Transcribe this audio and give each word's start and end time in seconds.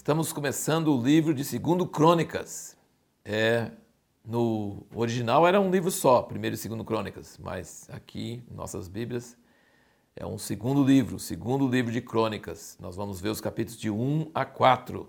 Estamos 0.00 0.32
começando 0.32 0.96
o 0.96 1.02
livro 1.02 1.34
de 1.34 1.44
Segundo 1.44 1.86
Crônicas. 1.86 2.74
É, 3.22 3.70
no 4.24 4.86
original 4.94 5.46
era 5.46 5.60
um 5.60 5.70
livro 5.70 5.90
só, 5.90 6.22
Primeiro 6.22 6.54
e 6.54 6.58
Segundo 6.58 6.82
Crônicas, 6.82 7.36
mas 7.38 7.86
aqui, 7.92 8.42
em 8.50 8.54
nossas 8.54 8.88
Bíblias, 8.88 9.36
é 10.16 10.24
um 10.24 10.38
segundo 10.38 10.82
livro, 10.82 11.18
segundo 11.18 11.68
livro 11.68 11.92
de 11.92 12.00
Crônicas. 12.00 12.78
Nós 12.80 12.96
vamos 12.96 13.20
ver 13.20 13.28
os 13.28 13.42
capítulos 13.42 13.78
de 13.78 13.90
1 13.90 14.30
a 14.32 14.46
4. 14.46 15.06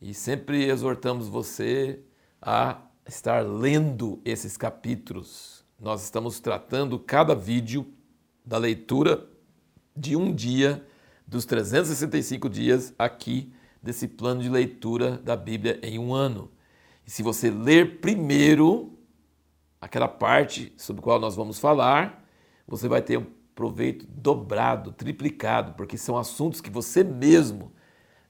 E 0.00 0.14
sempre 0.14 0.64
exortamos 0.64 1.26
você 1.26 1.98
a 2.40 2.82
estar 3.04 3.44
lendo 3.44 4.22
esses 4.24 4.56
capítulos. 4.56 5.64
Nós 5.76 6.04
estamos 6.04 6.38
tratando 6.38 7.00
cada 7.00 7.34
vídeo 7.34 7.92
da 8.46 8.58
leitura 8.58 9.28
de 9.94 10.14
um 10.14 10.32
dia 10.32 10.86
dos 11.26 11.44
365 11.44 12.48
dias 12.48 12.94
aqui 12.96 13.52
desse 13.84 14.08
plano 14.08 14.42
de 14.42 14.48
leitura 14.48 15.18
da 15.18 15.36
Bíblia 15.36 15.78
em 15.82 15.98
um 15.98 16.14
ano. 16.14 16.50
E 17.06 17.10
se 17.10 17.22
você 17.22 17.50
ler 17.50 18.00
primeiro 18.00 18.98
aquela 19.78 20.08
parte 20.08 20.72
sobre 20.78 21.00
a 21.00 21.02
qual 21.02 21.20
nós 21.20 21.36
vamos 21.36 21.58
falar, 21.58 22.26
você 22.66 22.88
vai 22.88 23.02
ter 23.02 23.18
um 23.18 23.26
proveito 23.54 24.06
dobrado, 24.08 24.90
triplicado, 24.90 25.74
porque 25.74 25.98
são 25.98 26.16
assuntos 26.16 26.62
que 26.62 26.70
você 26.70 27.04
mesmo 27.04 27.72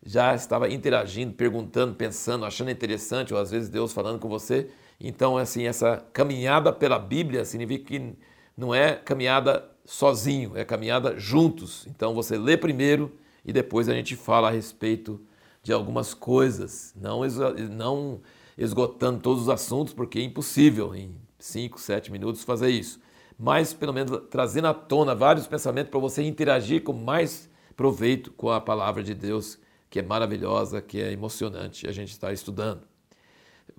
já 0.04 0.34
estava 0.34 0.68
interagindo, 0.68 1.32
perguntando, 1.32 1.94
pensando, 1.94 2.44
achando 2.44 2.70
interessante, 2.70 3.32
ou 3.32 3.40
às 3.40 3.52
vezes 3.52 3.68
Deus 3.68 3.92
falando 3.92 4.18
com 4.18 4.28
você. 4.28 4.68
Então, 5.00 5.38
assim, 5.38 5.66
essa 5.66 6.04
caminhada 6.12 6.72
pela 6.72 6.98
Bíblia 6.98 7.44
significa 7.44 7.84
que 7.84 8.14
não 8.56 8.74
é 8.74 8.96
caminhada 8.96 9.64
sozinho, 9.84 10.56
é 10.56 10.64
caminhada 10.64 11.16
juntos. 11.16 11.86
Então, 11.86 12.12
você 12.12 12.36
lê 12.36 12.56
primeiro 12.56 13.16
e 13.44 13.52
depois 13.52 13.88
a 13.88 13.94
gente 13.94 14.16
fala 14.16 14.48
a 14.48 14.50
respeito 14.50 15.24
de 15.64 15.72
algumas 15.72 16.12
coisas, 16.12 16.94
não, 16.94 17.22
não 17.70 18.20
esgotando 18.56 19.18
todos 19.20 19.44
os 19.44 19.48
assuntos, 19.48 19.94
porque 19.94 20.18
é 20.18 20.22
impossível 20.22 20.94
em 20.94 21.16
5, 21.38 21.80
7 21.80 22.12
minutos 22.12 22.44
fazer 22.44 22.68
isso. 22.68 23.00
Mas 23.38 23.72
pelo 23.72 23.92
menos 23.92 24.20
trazendo 24.30 24.68
à 24.68 24.74
tona 24.74 25.14
vários 25.14 25.46
pensamentos 25.46 25.90
para 25.90 25.98
você 25.98 26.22
interagir 26.22 26.84
com 26.84 26.92
mais 26.92 27.50
proveito 27.74 28.30
com 28.32 28.50
a 28.50 28.60
palavra 28.60 29.02
de 29.02 29.14
Deus, 29.14 29.58
que 29.88 29.98
é 29.98 30.02
maravilhosa, 30.02 30.82
que 30.82 31.00
é 31.00 31.10
emocionante, 31.10 31.88
a 31.88 31.92
gente 31.92 32.10
está 32.10 32.30
estudando. 32.30 32.82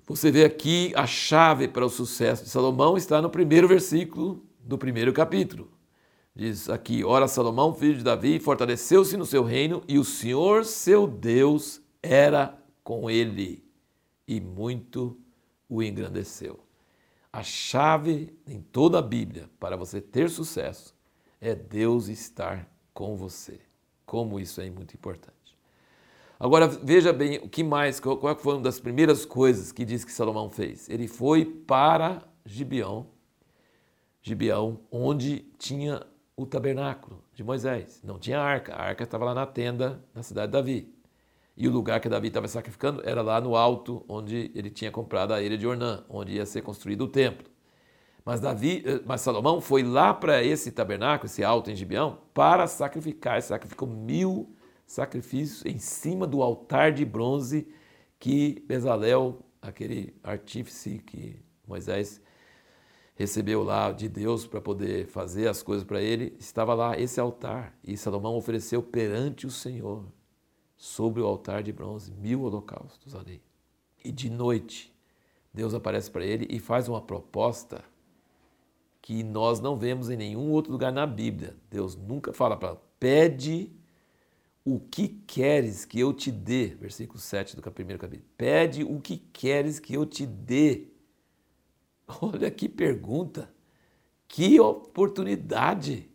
Você 0.08 0.30
vê 0.30 0.44
aqui 0.44 0.92
a 0.96 1.06
chave 1.06 1.68
para 1.68 1.86
o 1.86 1.88
sucesso 1.88 2.44
de 2.44 2.50
Salomão 2.50 2.96
está 2.96 3.22
no 3.22 3.30
primeiro 3.30 3.68
versículo 3.68 4.44
do 4.60 4.76
primeiro 4.76 5.12
capítulo. 5.12 5.70
Diz 6.36 6.68
aqui: 6.68 7.02
Ora, 7.02 7.26
Salomão, 7.26 7.72
filho 7.72 7.96
de 7.96 8.04
Davi, 8.04 8.38
fortaleceu-se 8.38 9.16
no 9.16 9.24
seu 9.24 9.42
reino 9.42 9.82
e 9.88 9.98
o 9.98 10.04
Senhor, 10.04 10.66
seu 10.66 11.06
Deus, 11.06 11.80
era 12.02 12.62
com 12.84 13.08
ele 13.08 13.64
e 14.28 14.38
muito 14.38 15.18
o 15.66 15.82
engrandeceu. 15.82 16.60
A 17.32 17.42
chave 17.42 18.38
em 18.46 18.60
toda 18.60 18.98
a 18.98 19.02
Bíblia 19.02 19.48
para 19.58 19.78
você 19.78 19.98
ter 19.98 20.28
sucesso 20.28 20.94
é 21.40 21.54
Deus 21.54 22.08
estar 22.08 22.70
com 22.92 23.16
você. 23.16 23.58
Como 24.04 24.38
isso 24.38 24.60
é 24.60 24.68
muito 24.68 24.94
importante. 24.94 25.56
Agora 26.38 26.68
veja 26.68 27.14
bem 27.14 27.38
o 27.38 27.48
que 27.48 27.64
mais, 27.64 27.98
qual 27.98 28.36
foi 28.36 28.54
uma 28.54 28.62
das 28.62 28.78
primeiras 28.78 29.24
coisas 29.24 29.72
que 29.72 29.86
diz 29.86 30.04
que 30.04 30.12
Salomão 30.12 30.50
fez? 30.50 30.86
Ele 30.90 31.08
foi 31.08 31.46
para 31.46 32.22
Gibeão, 32.44 33.06
Gibeão, 34.20 34.80
onde 34.90 35.40
tinha 35.58 36.06
o 36.36 36.44
tabernáculo 36.44 37.22
de 37.34 37.42
Moisés. 37.42 38.00
Não 38.04 38.18
tinha 38.18 38.38
arca. 38.38 38.74
A 38.74 38.82
arca 38.82 39.04
estava 39.04 39.24
lá 39.24 39.34
na 39.34 39.46
tenda 39.46 40.04
na 40.14 40.22
cidade 40.22 40.48
de 40.48 40.52
Davi. 40.52 40.94
E 41.56 41.66
o 41.66 41.72
lugar 41.72 42.00
que 42.00 42.08
Davi 42.08 42.28
estava 42.28 42.46
sacrificando 42.46 43.00
era 43.08 43.22
lá 43.22 43.40
no 43.40 43.56
alto, 43.56 44.04
onde 44.06 44.50
ele 44.54 44.68
tinha 44.68 44.90
comprado 44.90 45.32
a 45.32 45.40
ilha 45.40 45.56
de 45.56 45.66
Ornã, 45.66 46.04
onde 46.08 46.32
ia 46.32 46.44
ser 46.44 46.60
construído 46.60 47.04
o 47.04 47.08
templo. 47.08 47.48
Mas 48.22 48.40
Davi, 48.40 48.82
eh, 48.84 49.00
mas 49.06 49.22
Salomão 49.22 49.60
foi 49.60 49.82
lá 49.82 50.12
para 50.12 50.44
esse 50.44 50.70
tabernáculo, 50.70 51.26
esse 51.26 51.42
alto 51.42 51.70
em 51.70 51.76
Gibeão, 51.76 52.18
para 52.34 52.66
sacrificar. 52.66 53.34
Ele 53.34 53.42
sacrificou 53.42 53.88
mil 53.88 54.54
sacrifícios 54.86 55.64
em 55.64 55.78
cima 55.78 56.26
do 56.26 56.42
altar 56.42 56.92
de 56.92 57.04
bronze 57.04 57.66
que 58.18 58.62
Bezalel, 58.66 59.38
aquele 59.62 60.14
artífice 60.22 60.98
que 60.98 61.40
Moisés 61.66 62.20
recebeu 63.16 63.64
lá 63.64 63.90
de 63.90 64.08
Deus 64.08 64.46
para 64.46 64.60
poder 64.60 65.06
fazer 65.06 65.48
as 65.48 65.62
coisas 65.62 65.84
para 65.84 66.00
ele, 66.00 66.36
estava 66.38 66.74
lá 66.74 66.98
esse 66.98 67.18
altar. 67.18 67.76
E 67.82 67.96
Salomão 67.96 68.36
ofereceu 68.36 68.82
perante 68.82 69.46
o 69.46 69.50
Senhor, 69.50 70.04
sobre 70.76 71.22
o 71.22 71.26
altar 71.26 71.62
de 71.62 71.72
bronze, 71.72 72.12
mil 72.12 72.42
holocaustos 72.42 73.14
ali. 73.14 73.42
E 74.04 74.12
de 74.12 74.28
noite, 74.28 74.94
Deus 75.52 75.72
aparece 75.72 76.10
para 76.10 76.24
ele 76.24 76.46
e 76.50 76.60
faz 76.60 76.86
uma 76.86 77.00
proposta 77.00 77.82
que 79.00 79.22
nós 79.22 79.60
não 79.60 79.76
vemos 79.76 80.10
em 80.10 80.16
nenhum 80.16 80.50
outro 80.50 80.70
lugar 80.70 80.92
na 80.92 81.06
Bíblia. 81.06 81.56
Deus 81.70 81.96
nunca 81.96 82.32
fala 82.32 82.56
para 82.56 82.76
pede 83.00 83.72
o 84.64 84.80
que 84.80 85.08
queres 85.08 85.84
que 85.84 85.98
eu 86.00 86.12
te 86.12 86.30
dê, 86.30 86.66
versículo 86.66 87.18
7 87.18 87.56
do 87.56 87.62
primeiro 87.70 88.00
capítulo. 88.00 88.28
Pede 88.36 88.82
o 88.82 89.00
que 89.00 89.16
queres 89.32 89.78
que 89.78 89.94
eu 89.94 90.04
te 90.04 90.26
dê 90.26 90.88
Olha 92.20 92.50
que 92.50 92.68
pergunta, 92.68 93.50
que 94.28 94.60
oportunidade. 94.60 96.08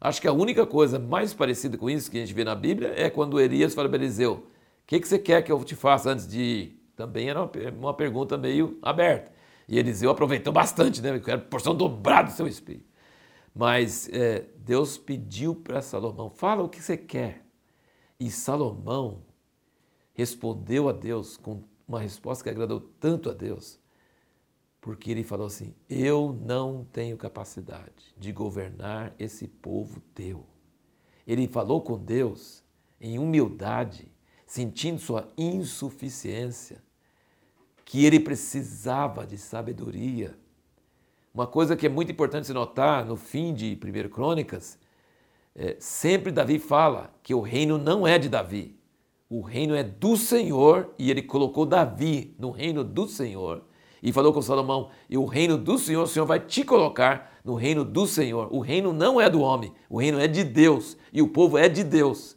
Acho 0.00 0.20
que 0.20 0.28
a 0.28 0.32
única 0.32 0.66
coisa 0.66 0.98
mais 0.98 1.32
parecida 1.32 1.78
com 1.78 1.88
isso 1.88 2.10
que 2.10 2.18
a 2.18 2.20
gente 2.20 2.34
vê 2.34 2.44
na 2.44 2.54
Bíblia 2.54 2.92
é 2.96 3.08
quando 3.08 3.40
Elias 3.40 3.74
fala 3.74 3.88
para 3.88 3.98
Eliseu: 3.98 4.34
O 4.34 4.86
que, 4.86 4.98
que 4.98 5.06
você 5.06 5.18
quer 5.18 5.42
que 5.42 5.52
eu 5.52 5.62
te 5.64 5.76
faça 5.76 6.10
antes 6.10 6.26
de 6.26 6.40
ir? 6.40 6.82
Também 6.96 7.28
era 7.28 7.48
uma 7.78 7.94
pergunta 7.94 8.36
meio 8.36 8.78
aberta. 8.82 9.32
E 9.68 9.78
Eliseu 9.78 10.10
aproveitou 10.10 10.52
bastante, 10.52 11.00
né? 11.00 11.20
Era 11.26 11.38
porção 11.38 11.74
dobrada 11.74 12.30
do 12.30 12.34
seu 12.34 12.46
espírito. 12.46 12.90
Mas 13.54 14.08
é, 14.12 14.46
Deus 14.58 14.98
pediu 14.98 15.54
para 15.54 15.80
Salomão: 15.80 16.30
Fala 16.30 16.62
o 16.62 16.68
que 16.68 16.82
você 16.82 16.96
quer. 16.96 17.44
E 18.18 18.30
Salomão 18.30 19.22
respondeu 20.14 20.88
a 20.88 20.92
Deus 20.92 21.36
com 21.36 21.62
uma 21.86 22.00
resposta 22.00 22.44
que 22.44 22.50
agradou 22.50 22.80
tanto 22.80 23.30
a 23.30 23.32
Deus 23.32 23.81
porque 24.82 25.12
ele 25.12 25.22
falou 25.22 25.46
assim: 25.46 25.72
Eu 25.88 26.38
não 26.44 26.84
tenho 26.92 27.16
capacidade 27.16 28.12
de 28.18 28.32
governar 28.32 29.14
esse 29.18 29.46
povo 29.46 30.02
teu. 30.12 30.44
Ele 31.26 31.46
falou 31.46 31.80
com 31.80 31.96
Deus 31.96 32.62
em 33.00 33.18
humildade, 33.18 34.10
sentindo 34.44 35.00
sua 35.00 35.28
insuficiência, 35.38 36.82
que 37.84 38.04
ele 38.04 38.18
precisava 38.18 39.24
de 39.24 39.38
sabedoria. 39.38 40.36
Uma 41.32 41.46
coisa 41.46 41.76
que 41.76 41.86
é 41.86 41.88
muito 41.88 42.12
importante 42.12 42.48
se 42.48 42.52
notar 42.52 43.06
no 43.06 43.16
fim 43.16 43.54
de 43.54 43.78
1 43.80 44.08
Crônicas, 44.10 44.78
é, 45.54 45.76
sempre 45.78 46.32
Davi 46.32 46.58
fala 46.58 47.14
que 47.22 47.34
o 47.34 47.40
reino 47.40 47.78
não 47.78 48.06
é 48.06 48.18
de 48.18 48.28
Davi, 48.28 48.76
o 49.30 49.40
reino 49.40 49.74
é 49.74 49.84
do 49.84 50.16
Senhor 50.16 50.92
e 50.98 51.10
ele 51.10 51.22
colocou 51.22 51.64
Davi 51.64 52.34
no 52.38 52.50
reino 52.50 52.82
do 52.82 53.06
Senhor 53.06 53.64
e 54.02 54.12
falou 54.12 54.32
com 54.32 54.42
Salomão: 54.42 54.90
E 55.08 55.16
o 55.16 55.24
reino 55.24 55.56
do 55.56 55.78
Senhor, 55.78 56.02
o 56.02 56.08
Senhor 56.08 56.26
vai 56.26 56.40
te 56.40 56.64
colocar 56.64 57.38
no 57.44 57.54
reino 57.54 57.84
do 57.84 58.06
Senhor. 58.06 58.48
O 58.52 58.60
reino 58.60 58.92
não 58.92 59.20
é 59.20 59.30
do 59.30 59.40
homem, 59.40 59.72
o 59.88 59.98
reino 59.98 60.18
é 60.18 60.26
de 60.26 60.42
Deus 60.42 60.96
e 61.12 61.22
o 61.22 61.28
povo 61.28 61.56
é 61.56 61.68
de 61.68 61.84
Deus. 61.84 62.36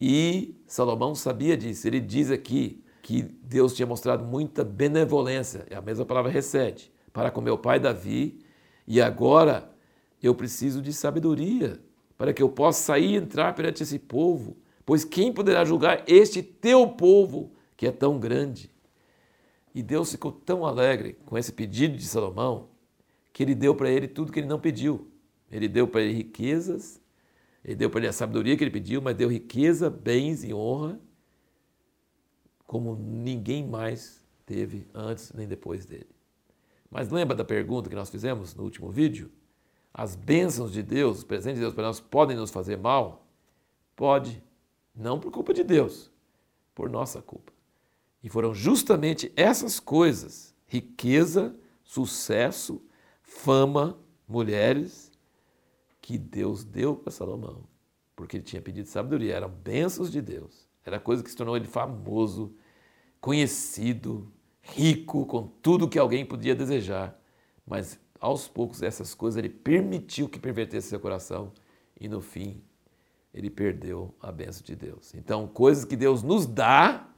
E 0.00 0.54
Salomão 0.66 1.14
sabia 1.14 1.56
disso. 1.56 1.86
Ele 1.86 2.00
diz 2.00 2.30
aqui 2.30 2.82
que 3.02 3.22
Deus 3.22 3.74
tinha 3.74 3.86
mostrado 3.86 4.24
muita 4.24 4.64
benevolência, 4.64 5.66
é 5.68 5.76
a 5.76 5.82
mesma 5.82 6.06
palavra 6.06 6.30
recede, 6.30 6.90
para 7.12 7.30
com 7.30 7.40
meu 7.40 7.58
pai 7.58 7.78
Davi, 7.78 8.38
e 8.86 9.00
agora 9.00 9.70
eu 10.22 10.34
preciso 10.34 10.80
de 10.80 10.92
sabedoria 10.92 11.80
para 12.16 12.32
que 12.32 12.42
eu 12.42 12.48
possa 12.48 12.82
sair 12.82 13.12
e 13.12 13.16
entrar 13.16 13.54
perante 13.54 13.82
esse 13.82 13.98
povo. 13.98 14.56
Pois 14.86 15.04
quem 15.04 15.32
poderá 15.32 15.64
julgar 15.64 16.02
este 16.06 16.42
teu 16.42 16.88
povo 16.88 17.52
que 17.76 17.86
é 17.86 17.92
tão 17.92 18.18
grande? 18.18 18.70
E 19.74 19.82
Deus 19.82 20.12
ficou 20.12 20.30
tão 20.30 20.64
alegre 20.64 21.14
com 21.26 21.36
esse 21.36 21.52
pedido 21.52 21.96
de 21.96 22.06
Salomão 22.06 22.68
que 23.32 23.42
ele 23.42 23.54
deu 23.54 23.74
para 23.74 23.90
ele 23.90 24.06
tudo 24.06 24.30
que 24.30 24.38
ele 24.38 24.46
não 24.46 24.60
pediu. 24.60 25.10
Ele 25.50 25.68
deu 25.68 25.88
para 25.88 26.02
ele 26.02 26.14
riquezas, 26.14 27.00
ele 27.64 27.74
deu 27.74 27.90
para 27.90 28.00
ele 28.00 28.08
a 28.08 28.12
sabedoria 28.12 28.56
que 28.56 28.62
ele 28.62 28.70
pediu, 28.70 29.02
mas 29.02 29.16
deu 29.16 29.28
riqueza, 29.28 29.90
bens 29.90 30.44
e 30.44 30.54
honra 30.54 31.00
como 32.66 32.96
ninguém 32.96 33.66
mais 33.66 34.24
teve 34.44 34.86
antes 34.92 35.32
nem 35.32 35.46
depois 35.46 35.86
dele. 35.86 36.10
Mas 36.90 37.08
lembra 37.10 37.36
da 37.36 37.44
pergunta 37.44 37.88
que 37.88 37.96
nós 37.96 38.10
fizemos 38.10 38.54
no 38.54 38.64
último 38.64 38.90
vídeo? 38.90 39.30
As 39.92 40.16
bênçãos 40.16 40.72
de 40.72 40.82
Deus, 40.82 41.18
os 41.18 41.24
presentes 41.24 41.58
de 41.58 41.60
Deus 41.60 41.74
para 41.74 41.84
nós, 41.84 42.00
podem 42.00 42.36
nos 42.36 42.50
fazer 42.50 42.76
mal? 42.76 43.26
Pode. 43.94 44.42
Não 44.94 45.20
por 45.20 45.30
culpa 45.30 45.54
de 45.54 45.62
Deus, 45.62 46.10
por 46.74 46.90
nossa 46.90 47.22
culpa. 47.22 47.52
E 48.24 48.28
foram 48.30 48.54
justamente 48.54 49.30
essas 49.36 49.78
coisas: 49.78 50.54
riqueza, 50.66 51.54
sucesso, 51.84 52.82
fama, 53.22 53.98
mulheres, 54.26 55.12
que 56.00 56.16
Deus 56.16 56.64
deu 56.64 56.96
para 56.96 57.12
Salomão. 57.12 57.64
Porque 58.16 58.38
ele 58.38 58.44
tinha 58.44 58.62
pedido 58.62 58.88
sabedoria, 58.88 59.34
eram 59.34 59.50
bênçãos 59.50 60.10
de 60.10 60.22
Deus. 60.22 60.66
Era 60.86 60.98
coisa 60.98 61.22
que 61.22 61.28
se 61.28 61.36
tornou 61.36 61.54
ele 61.54 61.66
famoso, 61.66 62.54
conhecido, 63.20 64.32
rico, 64.62 65.26
com 65.26 65.46
tudo 65.60 65.88
que 65.88 65.98
alguém 65.98 66.24
podia 66.24 66.54
desejar. 66.54 67.20
Mas 67.66 68.00
aos 68.18 68.48
poucos 68.48 68.82
essas 68.82 69.14
coisas 69.14 69.36
ele 69.36 69.50
permitiu 69.50 70.30
que 70.30 70.38
pervertesse 70.38 70.88
seu 70.88 71.00
coração 71.00 71.52
e 72.00 72.08
no 72.08 72.22
fim 72.22 72.62
ele 73.34 73.50
perdeu 73.50 74.14
a 74.18 74.32
bênção 74.32 74.62
de 74.64 74.74
Deus. 74.74 75.14
Então, 75.14 75.46
coisas 75.46 75.84
que 75.84 75.96
Deus 75.96 76.22
nos 76.22 76.46
dá, 76.46 77.13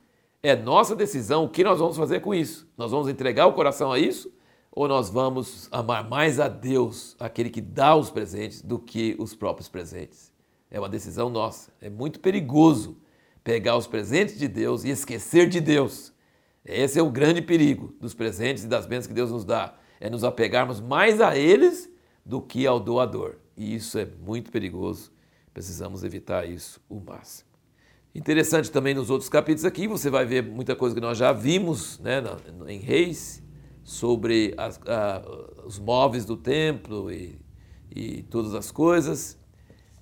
é 0.49 0.57
nossa 0.57 0.95
decisão 0.95 1.45
o 1.45 1.49
que 1.49 1.65
nós 1.65 1.79
vamos 1.79 1.97
fazer 1.97 2.21
com 2.21 2.35
isso. 2.35 2.69
Nós 2.77 2.91
vamos 2.91 3.09
entregar 3.09 3.47
o 3.47 3.53
coração 3.53 3.91
a 3.91 3.99
isso 3.99 4.33
ou 4.71 4.87
nós 4.87 5.09
vamos 5.09 5.69
amar 5.73 6.07
mais 6.07 6.39
a 6.39 6.49
Deus, 6.49 7.17
aquele 7.19 7.49
que 7.49 7.63
dá 7.63 7.97
os 7.97 8.11
presentes, 8.11 8.61
do 8.61 8.79
que 8.79 9.17
os 9.19 9.35
próprios 9.35 9.71
presentes? 9.71 10.31
É 10.71 10.79
uma 10.79 10.89
decisão 10.89 11.31
nossa. 11.31 11.73
É 11.81 11.89
muito 11.89 12.21
perigoso 12.21 12.99
pegar 13.43 13.77
os 13.77 13.87
presentes 13.87 14.39
de 14.39 14.47
Deus 14.47 14.85
e 14.85 14.91
esquecer 14.91 15.49
de 15.49 15.61
Deus. 15.61 16.13
Esse 16.63 16.99
é 16.99 17.03
o 17.03 17.11
grande 17.11 17.41
perigo 17.41 17.95
dos 17.99 18.13
presentes 18.13 18.65
e 18.65 18.69
das 18.69 18.85
bênçãos 18.85 19.07
que 19.07 19.15
Deus 19.15 19.31
nos 19.31 19.45
dá. 19.45 19.75
É 19.99 20.11
nos 20.11 20.25
apegarmos 20.25 20.79
mais 20.81 21.21
a 21.23 21.37
eles 21.39 21.91
do 22.25 22.43
que 22.43 22.67
ao 22.67 22.79
doador. 22.79 23.37
E 23.57 23.75
isso 23.75 23.99
é 23.99 24.05
muito 24.05 24.51
perigoso. 24.51 25.11
Precisamos 25.55 26.05
evitar 26.05 26.47
isso 26.47 26.81
o 26.87 27.01
máximo. 27.01 27.46
Interessante 28.17 28.71
também 28.71 28.95
nos 28.95 29.11
outros 29.11 29.29
capítulos 29.29 29.67
aqui, 29.67 29.87
você 29.87 30.09
vai 30.09 30.25
ver 30.25 30.43
muita 30.43 30.75
coisa 30.75 30.95
que 30.95 31.01
nós 31.03 31.19
já 31.19 31.35
vimos 31.35 31.99
né, 31.99 32.23
em 32.67 32.79
Reis, 32.79 33.43
sobre 33.85 34.55
as, 34.57 34.81
a, 34.87 35.23
os 35.67 35.79
móveis 35.79 36.25
do 36.25 36.35
templo 36.35 37.13
e, 37.13 37.39
e 37.95 38.23
todas 38.23 38.55
as 38.55 38.71
coisas. 38.71 39.39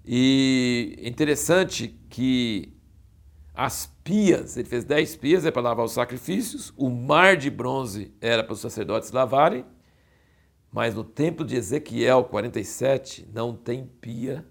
E 0.06 0.96
é 1.02 1.08
interessante 1.08 1.88
que 2.08 2.72
as 3.52 3.86
pias, 4.04 4.56
ele 4.56 4.68
fez 4.68 4.84
dez 4.84 5.16
pias, 5.16 5.44
é 5.44 5.50
para 5.50 5.62
lavar 5.62 5.84
os 5.84 5.92
sacrifícios, 5.92 6.72
o 6.76 6.88
mar 6.88 7.36
de 7.36 7.50
bronze 7.50 8.14
era 8.20 8.44
para 8.44 8.52
os 8.52 8.60
sacerdotes 8.60 9.10
lavarem, 9.10 9.64
mas 10.70 10.94
no 10.94 11.02
templo 11.02 11.44
de 11.44 11.56
Ezequiel 11.56 12.22
47 12.22 13.28
não 13.34 13.56
tem 13.56 13.84
pia 14.00 14.46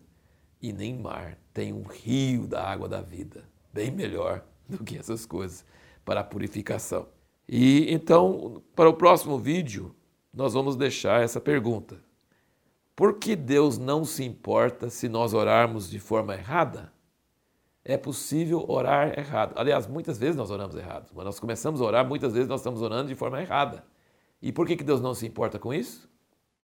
e 0.62 0.74
nem 0.74 1.00
mar, 1.00 1.38
tem 1.54 1.71
um 1.71 1.83
rio 1.83 2.45
da 2.45 2.62
água 2.62 2.89
da 2.89 3.01
vida, 3.01 3.52
bem 3.74 3.92
melhor 3.92 4.46
do 4.70 4.84
que 4.84 4.98
essas 4.98 5.25
coisas 5.25 5.66
para 6.06 6.20
a 6.20 6.24
purificação. 6.24 7.08
E 7.50 7.92
então, 7.92 8.62
para 8.75 8.90
o 8.90 8.94
próximo 8.94 9.38
vídeo, 9.38 9.96
nós 10.34 10.54
vamos 10.54 10.75
deixar 10.75 11.22
essa 11.22 11.42
pergunta: 11.42 12.00
Por 12.96 13.18
que 13.18 13.36
Deus 13.36 13.78
não 13.78 14.06
se 14.06 14.24
importa 14.24 14.90
se 14.90 15.10
nós 15.10 15.34
orarmos 15.34 15.90
de 15.90 16.00
forma 16.00 16.36
errada? 16.36 16.94
é 17.86 17.98
possível 17.98 18.64
orar 18.68 19.18
errado. 19.18 19.54
Aliás, 19.58 19.88
muitas 19.88 20.18
vezes 20.18 20.36
nós 20.36 20.50
oramos 20.50 20.75
errado. 20.75 21.12
Quando 21.14 21.25
nós 21.25 21.40
começamos 21.40 21.81
a 21.81 21.84
orar, 21.84 22.08
muitas 22.08 22.34
vezes 22.34 22.48
nós 22.48 22.62
estamos 22.62 22.81
orando 22.81 23.10
de 23.10 23.16
forma 23.16 23.42
errada. 23.42 23.84
E 24.42 24.52
por 24.52 24.66
que, 24.66 24.75
Deus 24.75 25.02
não 25.02 25.14
se 25.14 25.25
importa 25.25 25.60
com 25.60 25.74
isso? 25.74 26.10